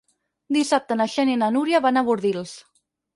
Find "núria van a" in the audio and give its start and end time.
1.57-2.03